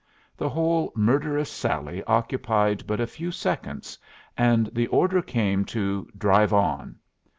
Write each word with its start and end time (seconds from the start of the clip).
The 0.35 0.49
whole 0.49 0.91
murderous 0.95 1.51
sally 1.51 2.03
occupied 2.05 2.87
but 2.87 2.99
a 2.99 3.05
few 3.05 3.31
seconds, 3.31 3.99
and 4.35 4.65
the 4.73 4.87
order 4.87 5.21
came 5.21 5.63
to 5.65 6.09
'Drive 6.17 6.51
on.' 6.53 6.95